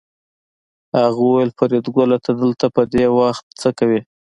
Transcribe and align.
هغه 0.99 1.21
وویل 1.25 1.51
فریدګله 1.57 2.17
ته 2.25 2.31
دلته 2.41 2.65
په 2.75 2.81
دې 2.93 3.05
وخت 3.17 3.43
څه 3.61 3.69
کوې 3.79 4.01